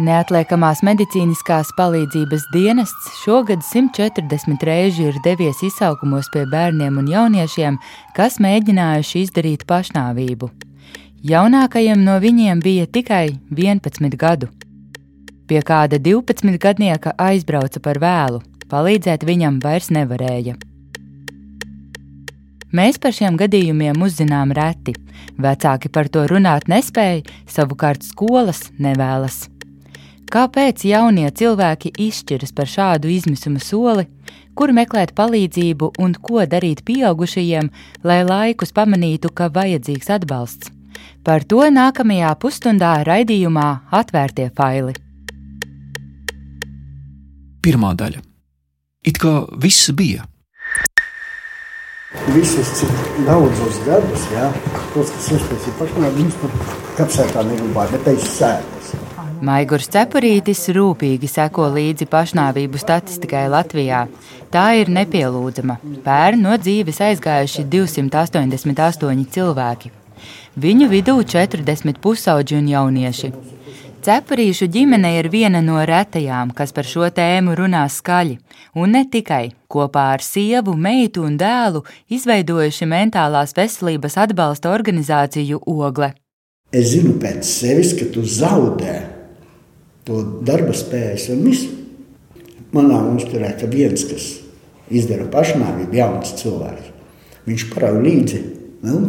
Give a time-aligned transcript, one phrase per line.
[0.00, 7.76] Neatliekamās medicīniskās palīdzības dienests šogad 140 reizi ir devies izsaukumos pie bērniem un jauniešiem,
[8.16, 10.48] kas mēģinājuši izdarīt pašnāvību.
[11.32, 14.48] Jaunākajam no viņiem bija tikai 11 gadu.
[15.50, 18.40] Pie kāda 12 gadnieka aizbrauca par vēlu,
[18.72, 20.56] palīdzēt viņam vairs nevarēja.
[22.72, 24.96] Mēs par šiem gadījumiem uzzinām reti.
[25.36, 29.50] Vecāki par to runāt nespēja, savukārt skolas nevēlas.
[30.30, 34.04] Kāpēc jaunie cilvēki izšķiras par šādu izmisuma soli,
[34.54, 37.70] kur meklēt palīdzību un ko darīt pieaugušajiem,
[38.06, 40.70] lai laikus pamanītu, ka vajadzīgs atbalsts?
[41.26, 44.94] Par to nākamajā pusstundā raidījumā Atvērtie faili.
[47.60, 48.22] Pirmā daļa.
[49.10, 50.30] It kā viss bija,
[52.34, 54.48] Visus cik daudzus gadus, jā,
[54.90, 58.79] tos, kas uztaisīja pašnāvību, viņus pat kapsētā negribēja, bet teica sētas.
[59.40, 64.02] Maigurs Cepurītis rūpīgi seko līdzi pašnāvību statistikai Latvijā.
[64.52, 65.78] Tā ir nepielūdzama.
[66.04, 69.92] Pērn no dzīves aizgājuši 288 cilvēki.
[70.60, 73.30] Viņu vidū 40 pusauģi un jaunieši.
[74.04, 78.36] Cepurīšu ģimene ir viena no retajām, kas par šo tēmu runā skaļi,
[78.76, 81.80] un ne tikai kopā ar sievu, meitu un dēlu
[82.12, 86.12] izveidojuši mentālās veselības atbalsta organizāciju Ogle.
[86.72, 89.19] Es zinu pēc sevis, ka tu zaudē
[90.08, 91.76] to darba spējas un visu.
[92.74, 94.28] Manā uzturē, ka viens, kas
[94.94, 96.92] izdara pašnāvību, jauns cilvēks,
[97.48, 98.40] viņš parauga līdzi
[98.86, 99.00] nu,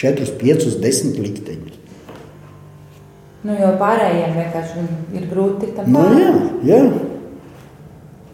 [0.00, 1.78] 4, 5, 10 likteņus.
[3.42, 4.82] Nu, jo pārējiem vienkārši
[5.18, 6.22] ir grūti tikt tam Nu, pāri.
[6.22, 6.82] jā, jā.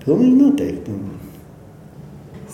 [0.04, 0.96] Pilnīgi noteikti.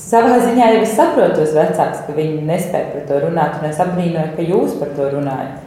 [0.04, 3.78] Savā ziņā jau es saprotu tos vecākus, ka viņi nespēja par to runāt, un es
[3.82, 5.60] apbrīnoju, ka jūs par to runājat.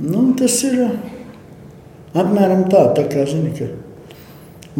[0.00, 0.80] Nu, tas ir
[2.14, 3.68] apmēram tā, tā kā zini, ka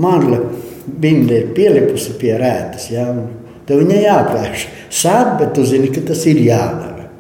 [0.01, 0.41] marla
[0.87, 3.27] binde ir pielipusi pie rētas, jā, un
[3.69, 4.69] tev viņai jāpērš.
[4.91, 7.11] Sāp, bet tu zini, ka tas ir jādara.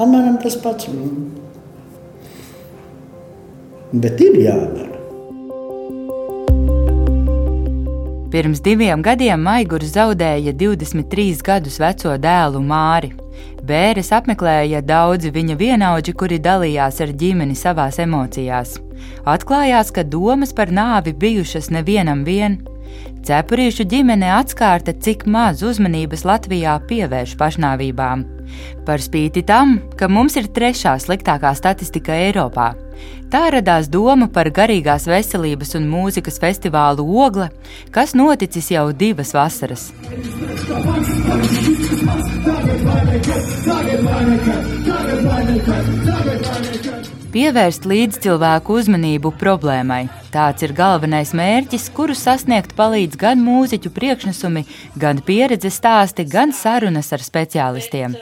[0.00, 0.88] Apmēram tas pats.
[3.92, 4.90] Bet ir jādara.
[8.30, 13.10] Pirms diviem gadiem Maigurs zaudēja 23 gadus veco dēlu Māri.
[13.66, 18.78] Bēres apmeklēja daudzi viņa vienaudži, kuri dalījās ar ģimeni savās emocijās.
[19.28, 22.60] Atklājās, ka domas par nāvi bijušas nevienam vien.
[23.26, 28.24] Cepurīšu ģimene atskārta, cik maz uzmanības Latvijā pievērš pašnāvībām.
[28.86, 32.72] Par spīti tam, ka mums ir trešā sliktākā statistika Eiropā.
[33.30, 37.50] Tā radās doma par garīgās veselības un mūzikas festivālu Ogle,
[37.94, 39.92] kas noticis jau divas vasaras.
[47.30, 50.00] Pievērst līdzcilvēku uzmanību problēmai.
[50.34, 54.66] Tāds ir galvenais mērķis, kuru sasniegt palīdz gan mūziķu priekšnesumi,
[54.98, 58.18] gan pieredzes stāsti, gan sarunas ar speciālistiem.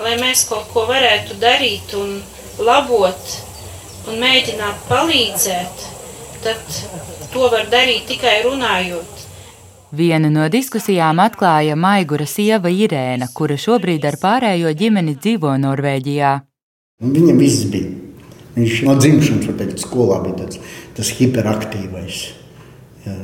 [0.00, 2.18] Lai mēs kaut ko varētu darīt un
[2.64, 3.34] labot
[4.08, 5.88] un mēģināt palīdzēt,
[6.44, 6.78] tad
[7.32, 9.26] to var darīt tikai runājot.
[9.90, 16.36] Vienu no diskusijām atklāja Maigura sieva Irēna, kura šobrīd ar pārējo ģimeni dzīvo Norvēģijā.
[17.02, 17.90] Viņam viss bija.
[18.54, 20.60] Viņš no dzimšanas, var teikt, skolā bija tāds,
[20.96, 22.22] tas hiperaktīvais.
[23.04, 23.16] Jā,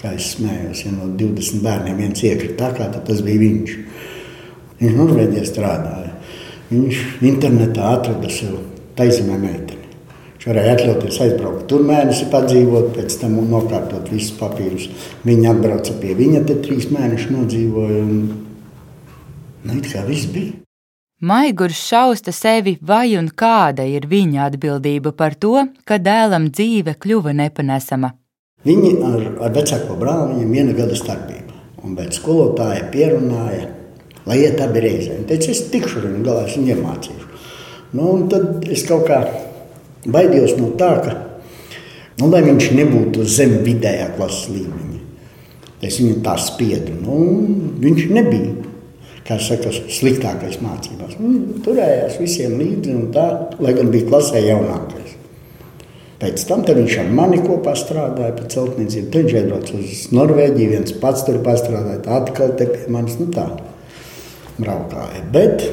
[0.00, 3.74] kā es smējos, ja no 20 bērniem viens iekrita tā, kā tad tas bija viņš.
[4.80, 6.09] Viņš Norvēģijā strādāja.
[6.70, 8.60] Viņš internetā atrada sev
[8.98, 9.88] taisnību meiteni.
[10.40, 14.86] Viņš varēja atļauties aizbraukt tur mēnesi, padzīvot, pēc tam nokārtot visus papīrus.
[15.26, 17.98] Viņa atbrauca pie viņa, te trīs mēnešus nodzīvoja.
[18.06, 18.22] Un,
[19.66, 20.54] nu, it kā viss bija.
[21.20, 27.34] Maigurs šausta sevi, vai un kāda ir viņa atbildība par to, ka dēlam dzīve kļuva
[27.36, 28.14] nepanesama.
[28.64, 31.58] Viņi ar, ar vecāko brāli viņam viena gada starpība.
[31.84, 33.68] Un pēc skolotāja pierunāja,
[34.30, 35.18] lai iet abi reizē.
[35.18, 37.28] Viņš teica, es tikšu viņu galā, es viņu iemācīšu.
[37.98, 39.18] Nu, tad es kaut kā
[40.06, 41.16] baidījos no tā, ka,
[42.20, 45.00] nu, viņš nebūtu zem vidējā klases līmeņa.
[45.82, 46.94] Es viņu tā spiedu.
[47.02, 47.20] Nu,
[47.82, 48.56] viņš nebija.
[49.30, 51.12] Saka, sliktākais mācībās.
[51.22, 53.26] Nu, turējās visiem līdzi, tā,
[53.62, 55.12] lai gan bija klasē jaunākais.
[56.18, 59.06] Pēc tam viņš ar mani kopā strādāja pie celtniecības.
[59.14, 62.02] Tad viņš aizbrauca uz Norvēģiju, viens pats tur pastrādāja.
[62.18, 63.46] Atkal te pie manis nu tā
[64.60, 65.22] braukāja.
[65.34, 65.64] Bet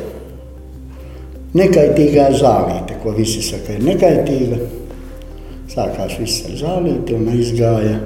[1.57, 4.59] nekaitīgā zālīte, ko visi saka, ir nekaitīga.
[5.71, 7.97] Sākās viss ar zālīti un aizgāja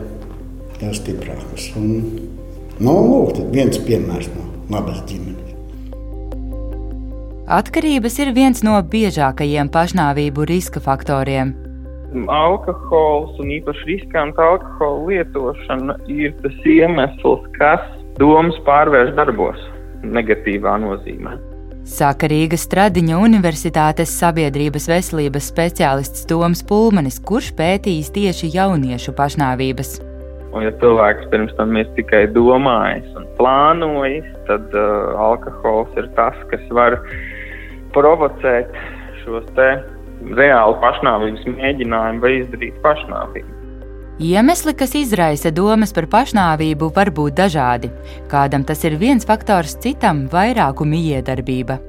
[0.81, 1.69] jau stiprākas.
[1.77, 1.91] Un,
[2.81, 5.37] nu, lūk, viens piemērs no labas ģimenes.
[7.51, 11.57] Atkarības ir viens no biežākajiem pašnāvību riska faktoriem.
[12.27, 17.83] alkohols un īpaši riskanta alkohola lietošana ir tas iemesls, kas
[18.19, 19.70] domas pārvērš darbos
[20.03, 21.37] negatīvā nozīmē.
[21.87, 29.95] Saka Rīgas Stradiņa Universitātes sabiedrības veselības speciālists Toms Pulmanis, kurš pētījis tieši jauniešu pašnāvības.
[30.51, 36.37] Un, ja cilvēks pirms tam ir tikai domājis un plānojis, tad uh, alkohols ir tas,
[36.51, 36.99] kas var
[37.95, 38.77] provocēt
[39.23, 43.60] šos reāli pašnāvības mēģinājumu vai izdarīt pašnāvību.
[44.21, 47.87] Iemesli, kas izraisa domas par pašnāvību, var būt dažādi.
[48.29, 51.79] Kādam tas ir viens faktors, citam- vairāku miedarbība.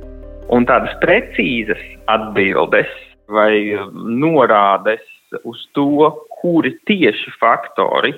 [0.48, 2.88] Un tādas precīzas atbildes
[3.28, 3.76] vai
[4.24, 5.04] norādes
[5.44, 6.08] uz to,
[6.40, 8.14] kuri tieši faktori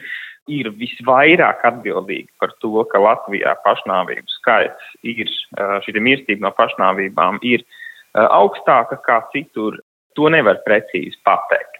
[0.46, 5.26] ir visvairāk atbildīgi par to, ka Latvijā pašnāvību skaits ir,
[5.58, 7.66] šī mirstība no pašnāvībām ir
[8.14, 9.80] augstāka kā citur,
[10.14, 11.73] to nevar precīzi pateikt.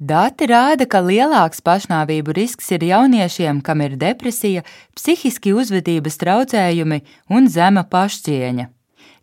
[0.00, 4.62] Dati rāda, ka lielāks pašnāvību risks ir jauniešiem, kam ir depresija,
[4.96, 8.64] psihiski uzvedības traucējumi un zema pašcieņa.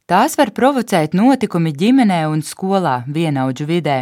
[0.05, 3.95] Tās var provocēt notikumi ģimenē un skolā, vienaudžu vidē.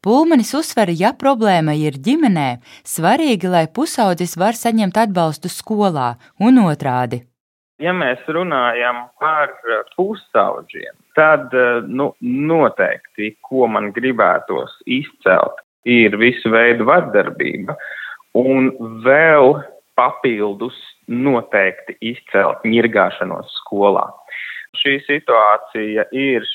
[0.00, 2.48] Pulmanis uzsver, ja problēma ir ģimenē,
[2.88, 7.20] svarīgi, lai pusaudzis var saņemt atbalstu skolā un otrādi.
[7.84, 9.52] Ja mēs runājam par
[9.92, 11.52] pusaudžiem, tad
[11.84, 17.76] nu, noteikti, ko man gribētos izcelt, ir visu veidu vardarbība
[18.40, 18.72] un
[19.04, 19.54] vēl
[19.94, 20.76] papildus
[21.08, 24.08] noteikti izcelt ņirgāšanos skolā
[24.80, 26.46] šī situācija ir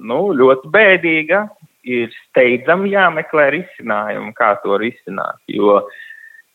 [0.00, 1.44] nu, ļoti bēdīga,
[1.84, 5.40] ir steidzami jāmeklē risinājumi, kā to risināt.
[5.50, 5.82] Jo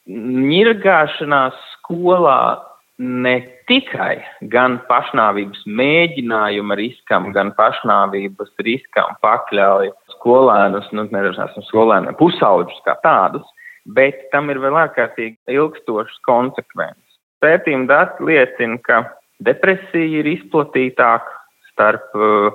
[0.10, 2.42] ņirgāšanās skolā
[3.00, 3.36] ne
[3.70, 4.20] tikai
[4.52, 13.48] gan pašnāvības mēģinājuma riskam, gan pašnāvības riskam pakļauj skolēnus, nu, nedažāsim skolēniem, pusauģus kā tādus,
[13.96, 17.18] bet tam ir vēl ārkārtīgi ilgstošas konsekvences.
[17.44, 19.04] Pētījuma dati liecina, ka
[19.40, 21.38] Depresija ir izplatītāka
[21.80, 22.52] starp uh,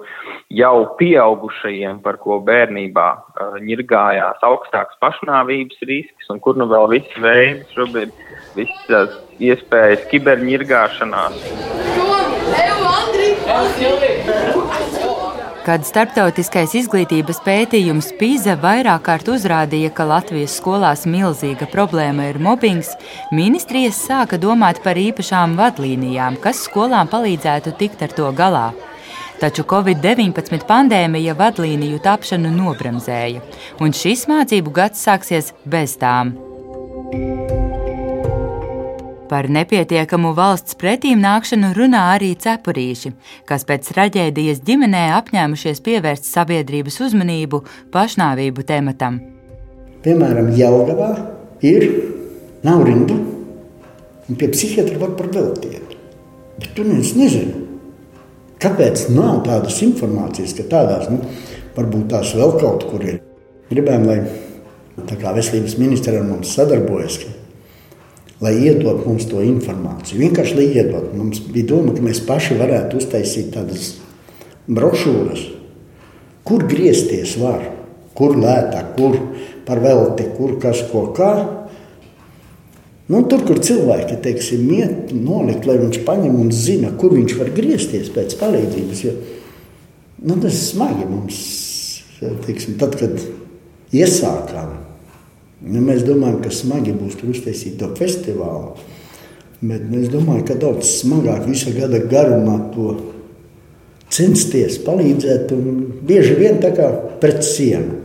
[0.52, 7.16] jau pieaugušajiem, par ko bērnībā uh, ņirgājās augstāks pašnāvības risks, un kur nu vēl viss
[7.24, 8.12] veids, šobrīd
[8.58, 11.40] visas iespējas kiberņirgāšanās.
[13.48, 14.33] Andri!
[15.64, 22.90] Kad starptautiskais izglītības pētījums PISA vairāk kārt uzrādīja, ka Latvijas skolās milzīga problēma ir mobbings,
[23.32, 28.66] ministrijas sāka domāt par īpašām vadlīnijām, kas skolām palīdzētu tikt ar to galā.
[29.40, 33.40] Taču Covid-19 pandēmija vadlīniju tapšanu nobremzēja,
[33.80, 36.36] un šis mācību gads sāksies bez tām.
[39.24, 43.14] Par nepietiekamu valsts pretīm nākšanu runā arī cepurīši,
[43.48, 47.62] kas pēc traģēdijas ģimenē apņēmušies pievērst sabiedrības uzmanību
[47.94, 49.22] pašnāvību tematam.
[50.04, 51.10] Piemēram, Jelgavā
[51.64, 51.86] ir
[52.66, 53.16] nav rindu,
[54.28, 55.94] un pie psihiatra var par veltiet.
[56.60, 57.62] Bet neviens nezina.
[58.60, 61.22] Kāpēc nav tādas informācijas, ka tādās, nu,
[61.76, 63.22] varbūt tās vēl kaut kur ir?
[63.72, 64.20] Gribējām, lai
[65.40, 67.18] veselības ministra ar mums sadarbojas,
[68.44, 70.20] lai iedod mums to informāciju.
[70.26, 71.10] Vienkārši lai iedod.
[71.16, 73.94] Mums bija doma, ka mēs paši varētu uztaisīt tādas
[74.68, 75.42] brošūras,
[76.46, 77.64] kur griezties var,
[78.16, 79.18] kur lētāk, kur
[79.64, 81.32] par velti, kur kas ko kā.
[83.08, 87.50] Nu, tur, kur cilvēki teiksim, iet, nolikt, lai viņš paņem un zina, kur viņš var
[87.56, 89.02] griezties pēc palīdzības.
[89.04, 89.12] Jo,
[90.24, 91.42] nu, tas ir smagi mums,
[92.46, 93.20] teiksim, tad, kad
[93.92, 94.72] iesākām
[95.64, 98.74] Nu, mēs domājam, ka smagi būs tur uztaisīt to festivālu.
[99.64, 102.90] Bet es domāju, ka daudz smagāk visā gada garumā to
[104.12, 105.54] censties palīdzēt.
[106.04, 106.90] Bieži vien tā kā
[107.22, 108.02] pret sienu.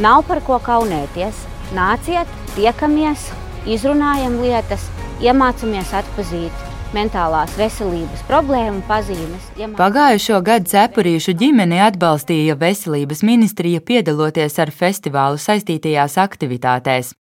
[0.00, 1.42] Nav par ko kaunēties.
[1.76, 3.28] Nāciet, tiekamies,
[3.68, 4.88] izrunājam lietas,
[5.20, 9.48] iemācāmies atpazīt mentālās veselības problēmu pazīmes.
[9.58, 9.76] Ja man...
[9.78, 17.14] Pagājušo gadu cepurīšu ģimeni atbalstīja veselības ministrija piedaloties ar festivālu saistītajās aktivitātēs.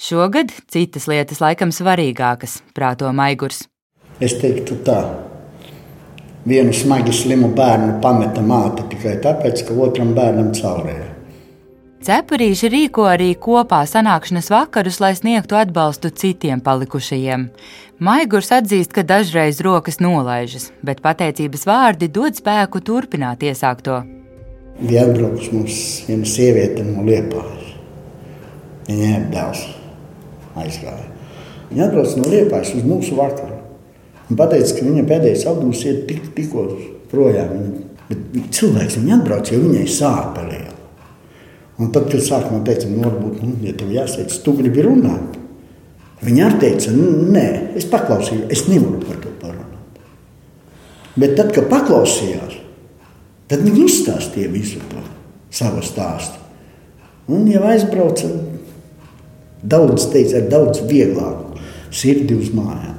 [0.00, 3.66] Šogad citas lietas laikam svarīgākas, prāto Maigurs.
[4.22, 4.98] Es teiktu tā.
[6.48, 11.11] Vienu smagi slimu bērnu pameta māte tikai tāpēc, ka otram bērnam caurēja.
[12.02, 17.44] Cepurīši rīko arī kopā sanākšanas vakarus, lai sniegtu atbalstu citiem palikušajiem.
[18.02, 24.00] Maigurs atzīst, ka dažreiz rokas nolaižas, bet pateicības vārdi dod spēku turpināt iesākto.
[24.80, 25.78] Bija atbraukusi mums
[26.08, 27.70] viena sieviete no Liepājas.
[28.88, 29.62] Viņa ir dēls,
[30.58, 31.06] aizgāja.
[31.70, 33.62] Viņa atbrauca no Liepājas uz mūsu vakaru.
[34.26, 36.66] Viņa teica, ka viņa pēdējais autobus ir tik, tikko
[37.14, 37.56] projām.
[38.10, 40.71] Bet cilvēks viņa atbrauca, jo viņai sāpelēja.
[41.80, 45.38] Un tad, kad sākumā teica, nu, varbūt, nu, ja tev jāsteidz, tu gribi runāt,
[46.22, 47.46] viņa arī teica, nu, nē,
[47.80, 50.02] es paklausīju, es nevaru par to parunāt.
[51.16, 52.58] Bet tad, kad paklausījās,
[53.50, 55.02] tad viņi izstāstīja visu to
[55.52, 56.40] savu stāstu.
[57.32, 58.28] Un jau aizbrauca
[59.62, 61.60] daudz, teica, ar daudz vieglāku
[61.92, 62.98] sirdi uz mājām.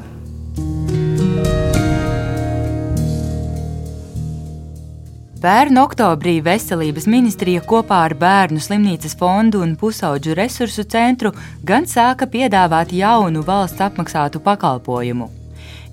[5.44, 11.34] Pērn oktobrī Veselības ministrija kopā ar Bērnu slimnīcas fondu un pusauģu resursu centru
[11.68, 15.26] gan sāka piedāvāt jaunu valsts apmaksātu pakalpojumu.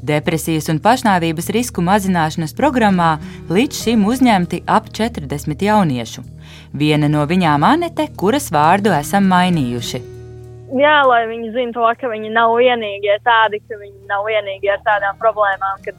[0.07, 3.09] Depresijas un pašnāvības risku mazināšanas programmā
[3.51, 6.23] līdz šim uzņemti ap 40 jauniešu.
[6.71, 10.01] Viena no viņām Anete, kuras vārdu esam mainījuši.
[10.79, 15.19] Jā, lai viņi zinātu ka viņi nav vienīgie tādi, ka viņi nav vienīgie ar tādām
[15.19, 15.99] problēmām, kad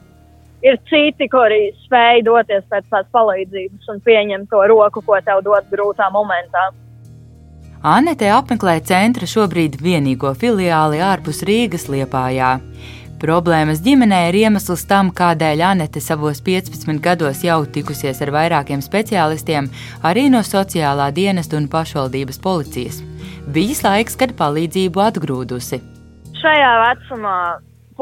[0.62, 5.68] ir citi, kuri spēj doties pēc tās palīdzības un pieņemt to roku, ko tev dod
[5.72, 6.70] grūtā momentā.
[7.82, 12.58] Anete apmeklē centra šobrīd vienīgo filiāli ārpus Rīgas liepājā.
[13.22, 19.68] Problēmas ģimenē ir iemesls tam, kādēļ Anete savos 15 gados jau tikusies ar vairākiem speciālistiem,
[20.02, 23.02] arī no sociālā dienesta un pašvaldības policijas.
[23.54, 25.78] Bijis laiks, kad palīdzību atgrūdusi.
[26.38, 27.38] Šajā vecumā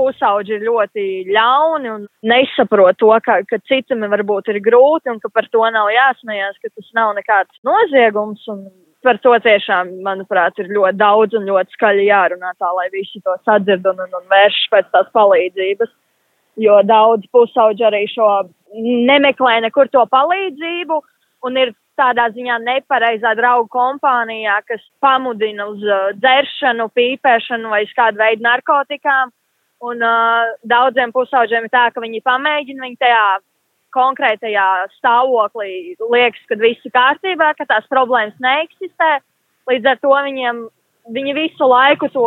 [0.00, 5.30] pusauģi ir ļoti ļauni un nesaprot to, ka, ka citam varbūt ir grūti un ka
[5.32, 8.46] par to nav jāsmējās, ka tas nav nekāds noziegums.
[9.00, 13.32] Par to tiešām, manuprāt, ir ļoti daudz un ļoti skaļi jārunā tā, lai visi to
[13.48, 15.92] sadzird un, un, un vērš pēc tās palīdzības.
[16.60, 18.26] Jo daudz pusauģi arī šo
[19.08, 20.98] nemeklē nekur to palīdzību
[21.48, 28.20] un ir tādā ziņā nepareizā draugu kompānijā, kas pamudina uz uh, dzeršanu, pīpēšanu vai kādu
[28.20, 29.32] veidu narkotikām.
[29.80, 33.24] Un uh, daudziem pusauģiem ir tā, ka viņi pamēģina, viņi tajā
[33.96, 34.66] konkrētajā
[34.98, 39.18] stāvoklī liekas, ka viss ir kārtībā, ka tās problēmas neeksistē.
[39.70, 40.62] Līdz ar to viņiem,
[41.16, 42.26] viņi visu laiku to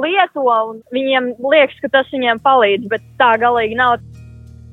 [0.00, 3.98] lieto un viņiem liekas, ka tas viņiem palīdz, bet tā galīgi nav.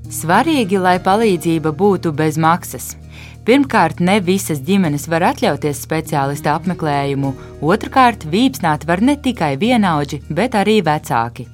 [0.07, 2.93] Svarīgi, lai palīdzība būtu bez maksas.
[3.43, 10.55] Pirmkārt, ne visas ģimenes var atļauties speciālista apmeklējumu, otrkārt, vīpsnāt var ne tikai vienaudži, bet
[10.59, 11.49] arī vecāki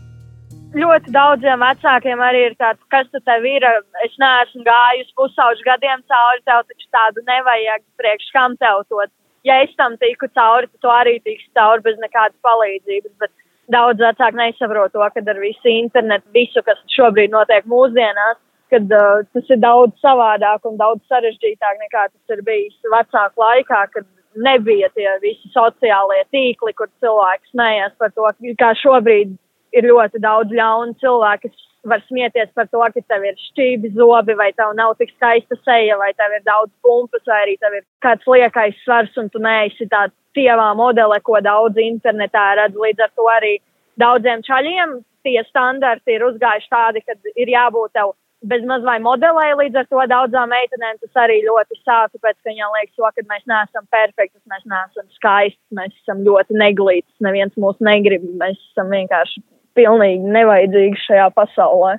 [0.75, 3.65] ļoti daudziem vecākiem arī ir tāds, kas tu tev ir.
[4.05, 9.05] Es neesmu gājusi pusauģu gadiem cauri, tev taču tādu nevajag priekš kam tev to.
[9.47, 13.15] Ja es tam tiku cauri, tad tu arī tiksi cauri bez nekādas palīdzības.
[13.23, 13.31] Bet
[13.71, 18.37] daudz vecāku nesaprot to, ka ar visu internetu, visu, kas šobrīd notiek mūsdienās,
[18.69, 23.83] kad uh, tas ir daudz savādāk un daudz sarežģītāk nekā tas ir bijis vecāku laikā,
[23.95, 24.05] kad
[24.37, 29.33] nebija tie visi sociālie tīkli, kur cilvēki smējās par to, kā šobrīd
[29.75, 34.35] ir ļoti daudz ļaunu cilvēku, kas var smieties par to, ka tev ir šķīvi zobi,
[34.39, 37.85] vai tev nav tik skaista seja, vai tev ir daudz pumpas, vai arī tev ir
[38.03, 40.07] kāds liekais svars, un tu neesi tā
[40.37, 42.77] tievā modele, ko daudz internetā redz.
[42.77, 43.53] Līdz ar to arī
[43.99, 48.15] daudziem čaļiem tie standarti ir uzgājuši tādi, ka ir jābūt tev
[48.49, 52.51] bez maz vai modelē, līdz ar to daudzām meitenēm tas arī ļoti sāp, tāpēc, ka
[52.51, 57.55] viņām liekas, to, ka mēs neesam perfekti, mēs neesam skaisti, mēs esam ļoti neglīti, neviens
[57.59, 59.43] mūs negrib, mēs esam vienkārši
[59.77, 61.97] pilnīgi nevajadzīgs šajā pasaulē.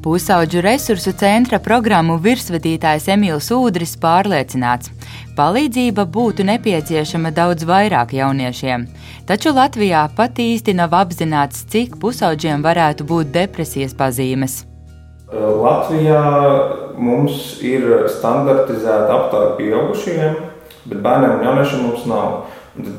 [0.00, 4.88] Pusauģu resursu centra programmu virsvadītājs Emīls Udris pārliecināts,
[5.36, 8.86] palīdzība būtu nepieciešama daudz vairāk jauniešiem.
[9.28, 14.62] Taču Latvijā pat īsti nav apzināts, cik pusauģiem varētu būt depresijas pazīmes.
[15.36, 16.22] Latvijā
[16.96, 20.40] mums ir standartizēta aptauja pieaugušiem,
[20.88, 22.32] bet bērniem un jauniešiem mums nav.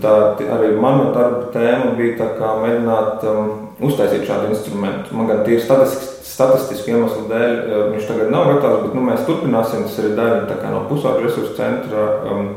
[0.01, 0.13] Tā
[0.55, 2.29] arī mana darba tēma bija
[2.61, 3.49] mēģināt um,
[3.83, 5.15] uztaisīt šādu instrumentu.
[5.15, 9.87] Man gan tīri statistisku iemeslu dēļ uh, viņš tagad nav gatavs, bet nu, mēs turpināsim.
[9.87, 12.53] Tas arī daļa no pusauģu resursu centra um,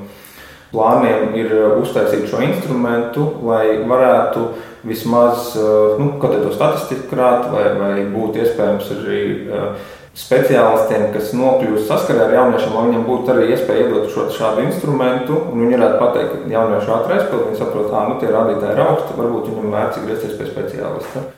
[0.75, 4.47] plāniem ir uh, uztaisīt šo instrumentu, lai varētu
[4.85, 11.33] vismaz uh, nu, kaut kādu statistiku krāt, vai, vai būtu iespējams arī uh, speciālistiem, kas
[11.35, 16.03] nokļūst saskarē ar jauniešiem, lai viņiem būtu arī iespēja iedot šo, šādu instrumentu, viņi varētu
[16.03, 19.73] pateikt, ka jaunieši ātri aizpild, viņi saprot, ka nu, tie rādītāji ir augsti, varbūt viņam
[19.75, 21.31] vērts griezties pie speciālista.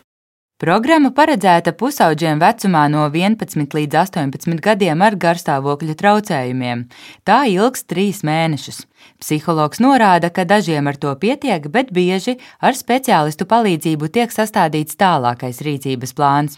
[0.57, 6.87] Programma paredzēta pusauģiem vecumā no 11 līdz 18 gadiem ar garstāvokļa traucējumiem.
[7.29, 8.87] Tā ilgs trīs mēnešus.
[9.21, 15.61] Psihologs norāda, ka dažiem ar to pietiek, bet bieži ar speciālistu palīdzību tiek sastādīts tālākais
[15.61, 16.57] rīcības plāns.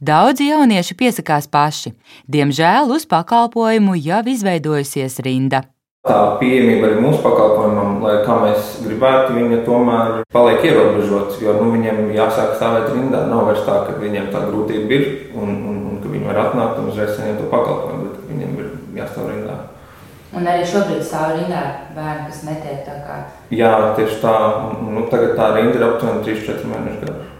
[0.00, 1.92] Daudzi jaunieši piesakās paši.
[2.30, 5.66] Diemžēl uz pakalpojumu jau izveidojusies rinda.
[6.08, 11.36] Tā pieejamība arī mūsu pakalpojumam, lai kā mēs gribētu, viņa tomēr paliek ierobežota.
[11.44, 13.26] Jo nu, viņiem jāsāk stāvēt rindā.
[13.28, 15.04] Nav vairs tā, ka viņiem tā grūtība ir
[15.36, 18.72] un, un, un ka viņi var atnākt un uzreiz saņemt to pakalpojumu, bet viņiem ir
[19.02, 19.58] jāstāv rindā.
[20.30, 21.60] Un arī šobrīd stāv rindā
[21.92, 23.20] bērni, kas netiek tā kā.
[23.52, 24.34] Jā, tieši tā.
[24.80, 27.39] Nu, tagad tā rinda ir aptuveni 3-4 mēneši garš.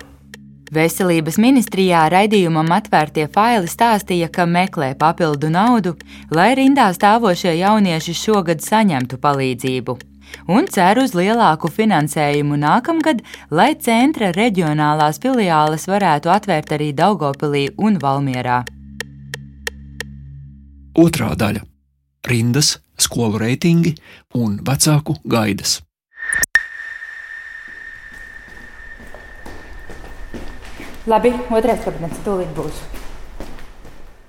[0.71, 5.97] Veselības ministrijā raidījumam atvērtie faili stāstīja, ka meklē papildu naudu,
[6.31, 9.97] lai rindā stāvošie jaunieši šogad saņemtu palīdzību.
[10.47, 17.99] Un cer uz lielāku finansējumu nākamgad, lai centra reģionālās filiāles varētu atvērt arī Daugopilī un
[17.99, 18.63] Valmierā.
[20.95, 21.67] Otrā daļa-
[22.31, 23.97] rindas, skolu reitingi
[24.39, 25.81] un vecāku gaidas.
[31.09, 32.77] Labi, otrais kabinets tūlīt būs.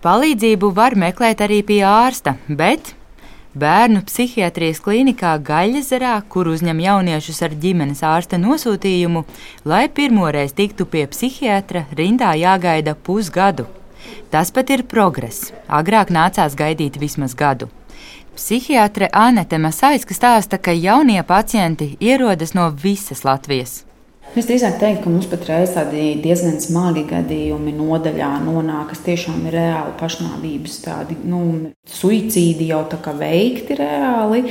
[0.01, 2.93] Palīdzību var meklēt arī pie ārsta, bet
[3.53, 9.25] bērnu psihiatrijas klīnikā Gaļazerā, kur uzņem jauniešus ar ģimenes ārsta nosūtījumu,
[9.67, 13.67] lai pirmoreiz tiktu pie psihiatra, rindā jāgaida pusgadu.
[14.31, 15.51] Tas pat ir progress.
[15.67, 17.67] Agrāk nācās gaidīt vismaz gadu.
[18.31, 23.81] Psihiatre Anete Masaiska stāsta, ka jaunie pacienti ierodas no visas Latvijas.
[24.31, 29.57] Es drīzāk teiktu, ka mums patreiz tādi diezgan smagi gadījumi nodaļā nonāk, kas tiešām ir
[29.57, 31.39] reāli pašnāvības, tādi nu,
[31.91, 34.45] suicīdi jau tā kā veikti reāli.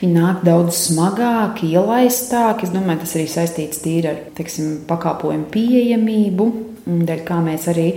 [0.00, 2.66] Viņi nāk daudz smagāk, ielaistāki.
[2.66, 6.50] Es domāju, tas arī saistīts tīri ar teiksim, pakalpojumu pieejamību,
[6.90, 7.88] dēļ kā mēs arī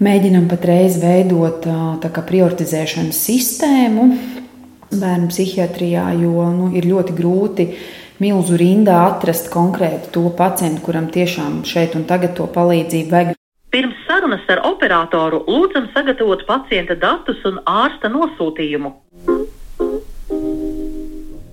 [0.00, 1.68] mēģinam patreiz veidot
[2.00, 4.08] prioritizēšanas sistēmu
[4.90, 7.72] bērnu psihiatrijā, jo nu, ir ļoti grūti
[8.20, 13.36] milzu rindā atrast konkrētu to pacientu, kuram tiešām šeit un tagad to palīdzību vajag.
[13.70, 18.92] Pirms sarunas ar operatoru lūdzam sagatavot pacienta datus un ārsta nosūtījumu.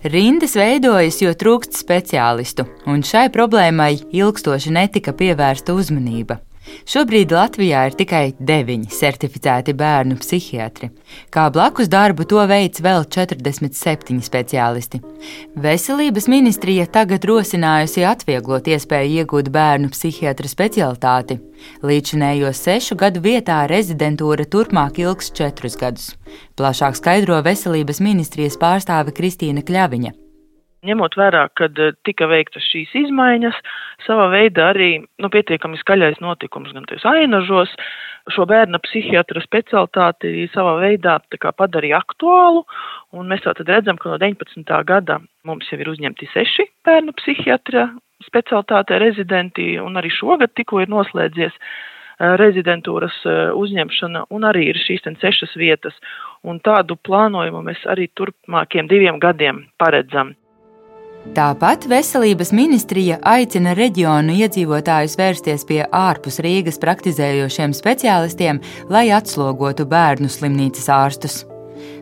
[0.08, 6.40] Rindas veidojas, jo trūkst speciālistu, un šai problēmai ilgstoši netika pievērsta uzmanība.
[6.88, 10.90] Šobrīd Latvijā ir tikai deviņi certificēti bērnu psihiatri.
[11.34, 15.02] Kā blakus darbu to veids vēl 47 speciālisti.
[15.56, 21.40] Veselības ministrija tagad rosinājusi atvieglot iespēju iegūt bērnu psihiatra specialitāti.
[21.88, 26.14] Līdzinējo sešu gadu vietā rezidentūra turpmāk ilgs četrus gadus.
[26.60, 30.27] Plašāk skaidro veselības ministrijas pārstāve Kristīna Kļaviņa.
[30.86, 33.58] Ņemot vērā, ka eh, tika veiktas šīs izmaiņas,
[34.06, 37.74] savā veidā arī nu, pietiekami skaļais notikums gan ainažos,
[38.30, 41.18] šo bērna psihiatra specialitāti savā veidā
[41.58, 42.66] padarīja aktuālu,
[43.32, 44.84] mēs tātad redzam, ka no 19.
[44.86, 47.90] gada mums jau ir uzņemti seši bērnu psihiatra
[48.28, 54.86] specialitāte rezidenti, un arī šogad tikko ir noslēdzies eh, rezidentūras eh, uzņemšana, un arī ir
[54.86, 55.98] šīs sešas vietas,
[56.44, 60.38] un tādu plānojumu mēs arī turpmākiem diviem gadiem paredzam.
[61.36, 68.62] Tāpat Veselības ministrija aicina reģionu iedzīvotājus vērsties pie ārpus Rīgas praktizējošiem speciālistiem,
[68.94, 71.44] lai atslogotu bērnu slimnīcas ārstus.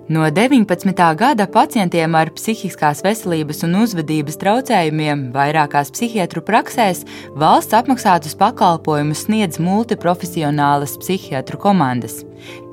[0.07, 1.15] No 19.
[1.17, 7.01] gada pacientiem ar psihiskās veselības un uzvedības traucējumiem vairākās psihiatru praksēs
[7.33, 12.21] valsts apmaksātus pakalpojumus sniedz multiprofesionālas psihiatru komandas.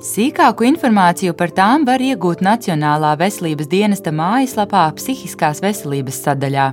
[0.05, 6.69] Sīkāku informāciju par tām var iegūt Nacionālā veselības dienesta mājaslapā Psihiskās veselības sadaļā.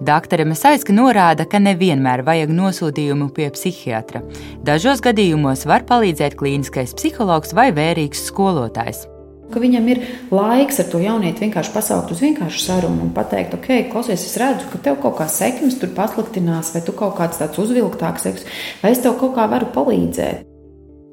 [0.00, 4.24] Daktere Mesaiska norāda, ka nevienmēr vajag nosūtījumu pie psihiatra.
[4.66, 9.06] Dažos gadījumos var palīdzēt klīniskais psihologs vai vērīgs skolotājs
[9.52, 10.02] ka viņam ir
[10.34, 14.68] laiks ar to jaunieti vienkārši pasaukt uz vienkāršu sarunu un pateikt, ok, klausies, es redzu,
[14.72, 18.46] ka tev kaut kā sekmes tur pasliktinās, vai tu kaut kāds tāds uzvilktāks seks,
[18.84, 20.46] vai es tev kaut kā varu palīdzēt.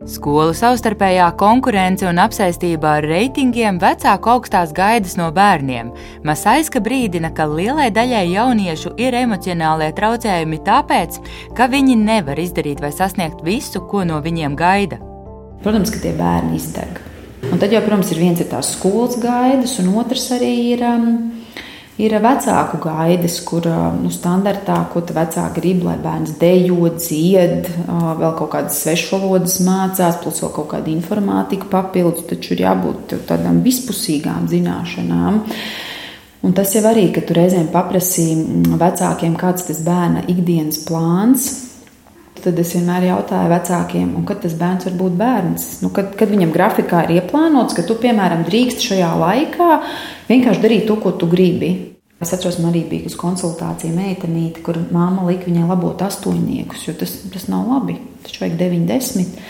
[0.06, 5.90] Skolu savstarpējā konkurence un apsēstība ar reitingiem vecāku augstās gaidas no bērniem.
[6.28, 11.18] Masaiska brīdina, ka lielai daļai jauniešu ir emocionālie traucējumi tāpēc,
[11.58, 15.02] ka viņi nevar izdarīt vai sasniegt visu, ko no viņiem gaida.
[15.66, 17.02] Protams, ka tie bērni izdeg.
[17.46, 21.10] Un tad jau, protams, ir viens ir tās skolas gaidas, un otrs arī ir, um,
[22.02, 28.08] ir vecāku gaidas, kur um, nu, standartā, ko vecāki grib, lai bērns dejo, dzied, uh,
[28.18, 32.26] vēl kaut kādas svešvalodas mācās, plus vēl kaut kāda informātika papildus.
[32.30, 35.44] Taču ir jābūt tādām vispusīgām zināšanām.
[36.46, 41.67] Un tas jau arī, ka tu reizēm paprasīji mm, vecākiem, kāds tas bērna ikdienas plāns
[42.44, 45.68] Tad es vienmēr jautāju vecākiem, kad tas bērns var būt bērns.
[45.84, 49.70] Nu, kad, kad viņam grafikā ir ieplānots, ka tu, piemēram, drīkst šajā laikā
[50.30, 51.72] vienkārši darīt to, ko tu gribi.
[52.22, 56.96] Es atceros, man arī bija uz konsultāciju meitenīte, kur māma lika viņai labot astoņniekus, jo
[56.98, 58.00] tas, tas nav labi.
[58.26, 59.44] Taču vajag 90.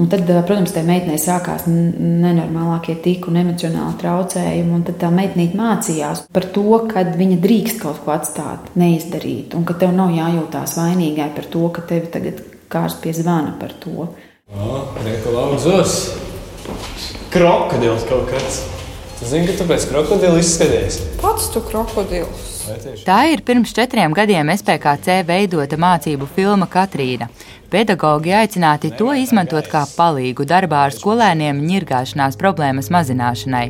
[0.00, 4.80] Un tad, eh, protams, tajā meitenei sākās nenormālākie tika un emocionāli traucējumi.
[4.88, 9.74] Tad tā meitenīte mācījās par to, ka viņa drīkst kaut ko atstāt, neizdarīt, un ka
[9.74, 12.40] tev nav jājūtās vainīgai par to, ka tevi tagad
[12.72, 14.08] kārs pie zvana par to.
[15.04, 15.98] Rekolauzos!
[17.32, 18.81] Krokodils kaut kāds!
[19.22, 20.98] Zini, ka tu pēc krokodila izskaties.
[21.20, 22.48] Pats tu krokodils.
[23.06, 27.28] Tā ir pirms četriem gadiem SPKC veidota mācību filma Katrīna.
[27.72, 33.68] Pedagogi aicināti to izmantot kā palīgu darbā ar skolēniem ņirgāšanās problēmas mazināšanai.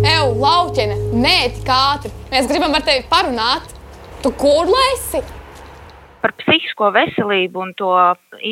[0.00, 2.14] Eju, lauķene, nē, tik ātri.
[2.30, 3.74] Mēs gribam ar tevi parunāt.
[4.22, 5.20] Tu kur laisi?
[6.22, 7.90] Par psihisko veselību un to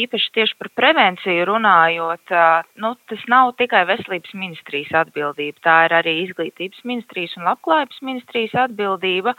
[0.00, 2.34] īpaši tieši par prevenciju runājot,
[2.82, 8.56] nu, tas nav tikai veselības ministrijas atbildība, tā ir arī izglītības ministrijas un labklājības ministrijas
[8.68, 9.36] atbildība.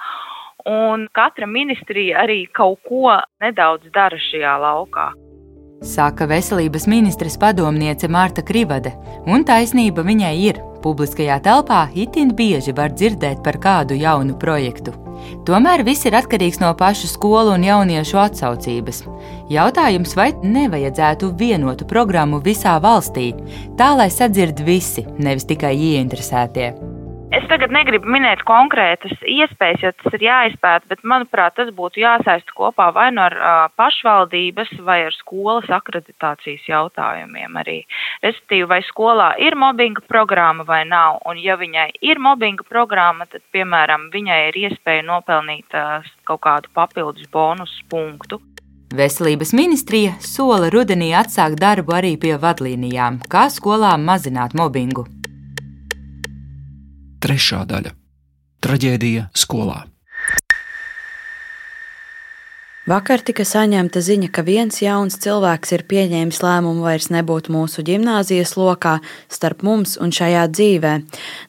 [0.70, 5.10] Un katra ministrija arī kaut ko nedaudz dara šajā laukā.
[5.88, 8.92] Saka veselības ministres padomniece Marta Krivade,
[9.24, 10.60] un taisnība viņai ir.
[10.84, 15.09] Publiskajā telpā itin bieži var dzirdēt par kādu jaunu projektu.
[15.47, 19.03] Tomēr viss ir atkarīgs no pašu skolu un jauniešu atsaucības.
[19.49, 23.32] Jautājums, vai nevajadzētu vienotu programmu visā valstī,
[23.79, 26.73] tā lai sadzird visi, nevis tikai ieinteresētie.
[27.30, 32.56] Es tagad negribu minēt konkrētas iespējas, jo tas ir jāizpēta, bet manuprāt, tas būtu jāsaista
[32.58, 37.78] kopā vai nu no ar uh, pašvaldības vai ar skolas akreditācijas jautājumiem arī.
[38.26, 43.46] Respektīvi, vai skolā ir mobbinga programma vai nav, un ja viņai ir mobbinga programma, tad,
[43.54, 48.42] piemēram, viņai ir iespēja nopelnīt uh, kaut kādu papildus bonusu punktu.
[48.89, 55.06] Veselības ministrija sola rudenī atsākt darbu arī pie vadlīnijām, kā skolām mazināt mobbingu.
[57.19, 57.91] Trešā daļa-
[58.63, 59.84] traģēdija skolā.
[62.89, 68.55] Vakar tika saņemta ziņa, ka viens jauns cilvēks ir pieņēmis lēmumu vairs nebūt mūsu gimnāzijas
[68.58, 68.95] lokā,
[69.29, 70.93] starp mums un šajā dzīvē.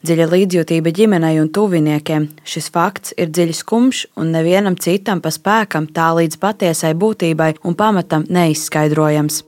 [0.04, 2.28] Dziļa līdzjūtība ģimenei un tuviniekiem.
[2.44, 7.78] Šis fakts ir dziļi skumjš un nevienam citam pa spēkam tā līdz patiesai būtībai un
[7.78, 9.44] pamatam neizskaidrojams.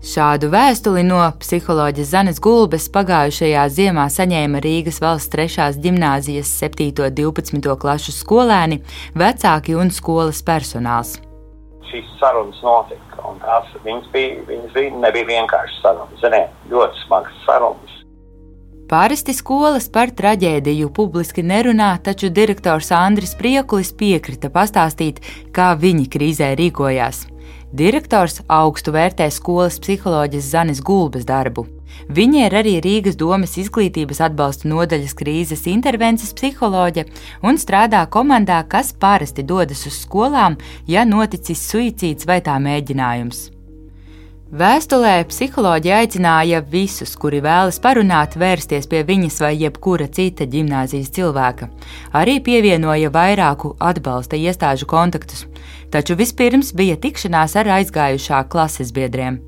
[0.00, 6.86] Šādu vēstuli no psiholoģijas Zanes Gulbes pagājušajā ziemā saņēma Rīgas valsts trešās gimnāzijas 7.
[7.04, 7.74] un 12.
[7.82, 8.78] klašu skolēni,
[9.12, 11.18] vecāki un skolas personāls.
[11.90, 16.22] Šīs sarunas notika, un tās bija, bija, nebija vienkāršas sarunas.
[16.22, 17.98] Ziniet, ļoti smagas sarunas.
[18.88, 25.20] Parasti skolas par traģēdiju publiski nerunā, taču direktors Andris Priekulis piekrita pastāstīt,
[25.52, 27.26] kā viņi krīzē rīkojās.
[27.72, 31.66] Direktors augstu vērtē skolas psiholoģijas Zanes Gulbes darbu.
[32.10, 37.06] Viņa ir arī Rīgas domas izglītības atbalsta nodaļas krīzes intervences psiholoģe
[37.46, 43.48] un strādā komandā, kas parasti dodas uz skolām, ja noticis suicīds vai tā mēģinājums.
[44.50, 51.68] Vēstulē psiholoģija aicināja visus, kuri vēlas parunāt, vērsties pie viņas vai jebkura cita gimnāzijas cilvēka.
[52.18, 55.46] Arī pievienoja vairāku atbalsta iestāžu kontaktus
[55.92, 59.40] taču vispirms bija tikšanās ar aizgājušā klases biedriem.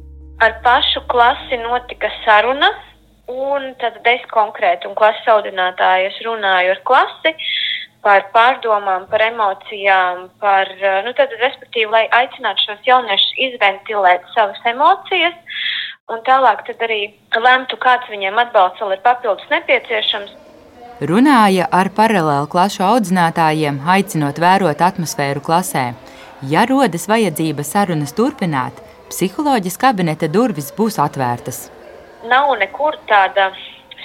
[0.43, 2.73] Ar pašu klasi notika saruna,
[3.31, 7.37] un tad es konkrēti un klases audinātājas runāju ar klasi
[8.03, 10.71] par pārdomām, par emocijām, par,
[11.07, 15.37] nu, tad, respektīvi, lai aicinātu šos jauniešus izventilēt savas emocijas,
[16.11, 17.03] un tālāk tad arī
[17.39, 20.35] lemtu, kāds viņiem atbalsts vēl ir papildus nepieciešams.
[21.03, 25.93] Runāja ar paralēlu klašu audzinātājiem, aicinot vērot atmosfēru klasē.
[26.51, 28.81] Ja rodas vajadzība sarunas turpināt,
[29.13, 31.69] psiholoģijas kabineta durvis būs atvērtas.
[32.27, 33.53] Nav nekur tāda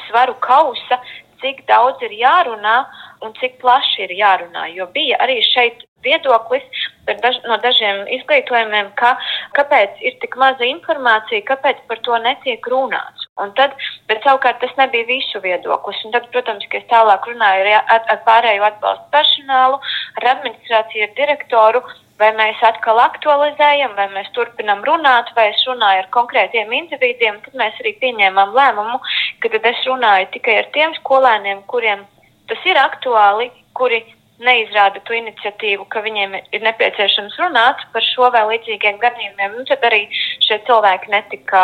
[0.04, 1.00] svaru kausa,
[1.42, 2.78] cik daudz ir jārunā
[3.26, 4.68] un cik plaši ir jārunā.
[4.70, 9.16] Jo bija arī šeit viedoklis daž, no dažiem izglītojumiem, ka,
[9.58, 13.26] kāpēc ir tik maza informācija, kāpēc par to netiek runāts.
[13.42, 13.74] Un tad,
[14.06, 16.06] bet savukārt tas nebija visu viedoklis.
[16.06, 19.82] Un tad, protams, ka es tālāk runāju ar, ar pārējo atbalstu personālu,
[20.22, 21.82] ar administrāciju, ar direktoru
[22.20, 27.58] vai mēs atkal aktualizējam, vai mēs turpinām runāt, vai es runāju ar konkrētiem individiem, tad
[27.62, 29.00] mēs arī pieņēmām lēmumu,
[29.44, 32.06] ka tad es runāju tikai ar tiem skolēniem, kuriem
[32.50, 34.02] tas ir aktuāli, kuri
[34.44, 39.86] neizrāda to iniciatīvu, ka viņiem ir nepieciešams runāt par šo vai līdzīgiem gadījumiem, un tad
[39.86, 40.06] arī
[40.46, 41.62] šie cilvēki netika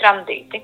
[0.00, 0.62] tramdīti.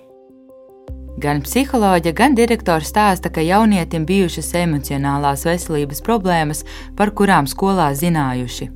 [1.22, 6.64] Gan psiholoģija, gan direktors stāsta, ka jaunietim bijušas emocionālās veselības problēmas,
[6.98, 8.72] par kurām skolā zinājuši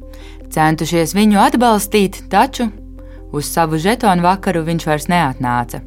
[0.54, 2.68] centušies viņu atbalstīt, taču
[3.32, 5.82] uz savu žetonu vakaru viņš vairs neatnāca.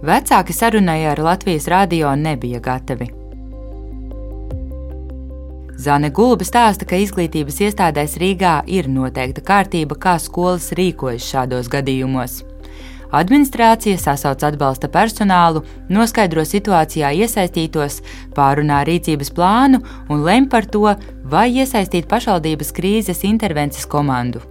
[0.00, 3.10] Vecāki sarunai ar Latvijas radio nebija gatavi.
[5.80, 12.42] Zane Gulba stāsta, ka izglītības iestādēs Rīgā ir noteikta kārtība, kā skolas rīkojas šādos gadījumos.
[13.10, 17.98] Administrācija sasauc atbalsta personālu, noskaidro situācijā iesaistītos,
[18.36, 20.86] pārunā rīcības plānu un lem par to,
[21.32, 24.44] vai iesaistīt pašvaldības krīzes intervences komandu.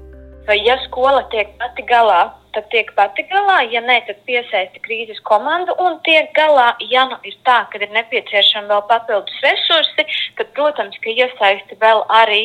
[0.50, 5.22] Vai ja skola tiek pati galā, tad tiek pati galā, ja nē, tad piesaista krīzes
[5.24, 6.74] komandu un tiek galā.
[6.92, 12.04] Ja nu ir tā, ka ir nepieciešami vēl papildus resursi, tad, protams, ka iesaista vēl
[12.24, 12.42] arī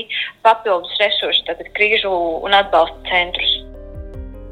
[0.47, 2.13] papildus resursi, tātad krīžu
[2.45, 3.57] un atbalsta centrus.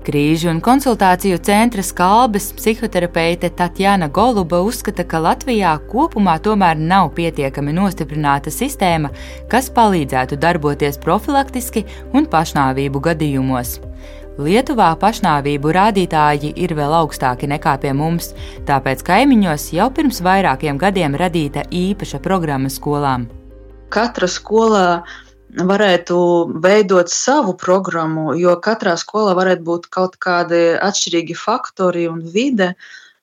[0.03, 7.75] Krīžu un konsultāciju centra skalbes psihoterapeite Tatjana Goluba uzskata, ka Latvijā kopumā tomēr nav pietiekami
[7.77, 9.13] nostiprināta sistēma,
[9.53, 11.85] kas palīdzētu darboties profilaktiski
[12.19, 13.77] un pašnāvību gadījumos.
[14.43, 18.33] Lietuvā pašnāvību rādītāji ir vēl augstāki nekā pie mums,
[18.67, 23.29] tāpēc kaimiņos jau pirms vairākiem gadiem radīta īpaša programma skolām.
[23.93, 24.87] Katra skolā
[25.53, 26.17] varētu
[26.65, 32.73] veidot savu programmu, jo katrā skolā varētu būt kaut kādi atšķirīgi faktori un vide.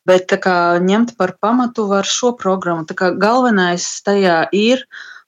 [0.07, 2.85] Bet kā, ņemt par pamatu var šo programmu.
[3.21, 4.85] Galvenais tajā ir,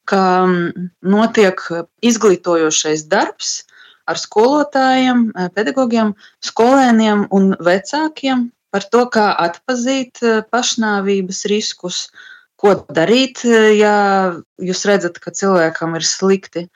[0.09, 1.61] ka mm, notiek
[2.01, 3.61] izglītojošais darbs
[4.09, 12.05] ar skolotājiem, pedagogiem, skolēniem un vecākiem par to, kā atzīt eh, pašnāvības riskus,
[12.61, 13.95] ko darīt, eh, ja
[14.61, 16.67] jūs redzat, ka cilvēkam ir slikti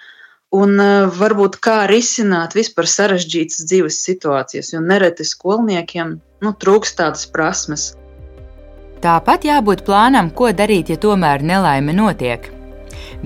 [0.55, 7.27] un uh, varbūt kā risināt vispār sarežģītas dzīves situācijas, jo nereti skolniekiem nu, trūkst tādas
[7.31, 7.93] prasmes.
[9.03, 12.49] Tāpat jābūt plānam, ko darīt, ja tomēr nelaime notiek.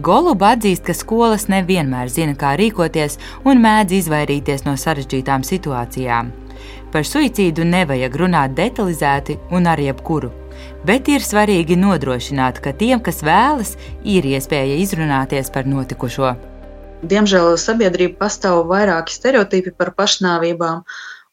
[0.03, 6.33] Goluba atzīst, ka skolas nevienmēr zina, kā rīkoties un mēdz izvairīties no sarežģītām situācijām.
[6.93, 10.31] Par suicīdu nevajag runāt detalizēti un ar jebkuru,
[10.87, 16.33] bet ir svarīgi nodrošināt, ka tiem, kas vēlas, ir iespēja izrunāties par notikušo.
[16.99, 20.83] Diemžēl sabiedrība pastāv vairāki stereotipi par pašnāvībām.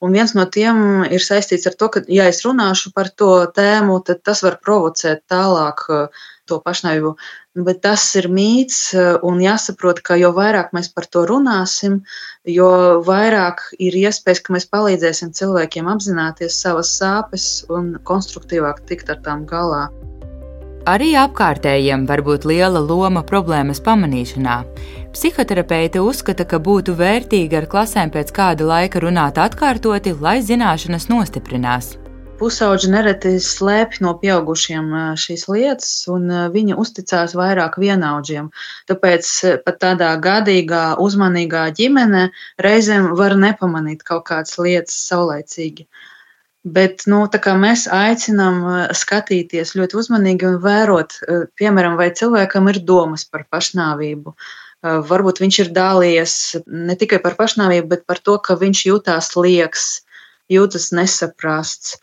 [0.05, 3.96] Un viens no tiem ir saistīts ar to, ka, ja es runāšu par to tēmu,
[4.07, 7.16] tad tas var provocēt tālāk uh, to pašnāvību.
[7.66, 12.02] Bet tas ir mīts, uh, un jāsaprot, ka jo vairāk mēs par to runāsim,
[12.46, 12.70] jo
[13.09, 19.48] vairāk ir iespējas, ka mēs palīdzēsim cilvēkiem apzināties savas sāpes un konstruktīvāk tikt ar tām
[19.48, 19.88] galā.
[20.87, 24.61] Arī apkārtējiem var būt liela loma problēmas pamanīšanā.
[25.16, 31.87] Psihoterapeite uzskata, ka būtu vērtīgi ar klasēm pēc kāda laika runāt atkārtoti, lai zināšanas nostiprinās.
[32.37, 34.90] Pusauģi nereti slēpj no pieaugušiem
[35.22, 38.50] šīs lietas, un viņi uzticās vairāk vienaudžiem.
[38.92, 39.31] Tāpēc
[39.64, 42.26] pat tādā gadīgā, uzmanīgā ģimene
[42.68, 45.88] reizēm var nepamanīt kaut kādas lietas saulaicīgi.
[46.76, 47.22] Bet nu,
[47.64, 48.61] mēs aicinām
[49.00, 51.18] skatīties ļoti uzmanīgi un vērot,
[51.57, 54.37] piemēram, vai cilvēkam ir domas par pašnāvību.
[54.87, 56.35] Varbūt viņš ir dālies
[56.66, 59.87] ne tikai par pašnāvību, bet par to, ka viņš jūtās lieks,
[60.53, 61.96] jūtas nesaprasts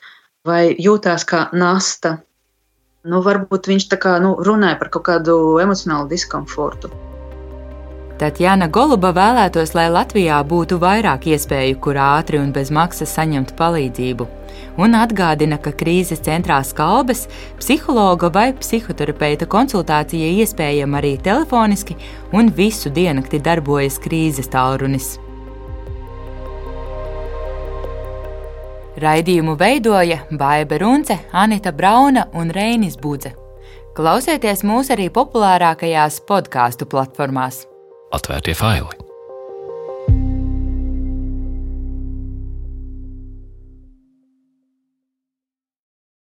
[0.48, 2.18] vai jūtās kā nasta.
[3.04, 6.92] Nu, varbūt viņš tā kā nu, runāja par kaut kādu emocionālu diskomfortu.
[8.20, 14.30] Tatjana Goluba vēlētos, lai Latvijā būtu vairāk iespēju, kur ātri un bez maksas saņemt palīdzību.
[14.78, 17.28] Un atgādina, ka krīzes centrā skalbes,
[17.60, 21.98] psihologa vai psihoterapeita konsultācija iespējama arī telefoniski,
[22.34, 25.18] un visu diennakti darbojas krīzes tālrunis.
[29.04, 33.34] Raidījumu veidoja Baiva Runce, Anita Brauna un Reinis Budze.
[33.98, 37.66] Klausieties mūs arī populārākajās podkāstu platformās
[38.14, 39.03] atvērtie faili.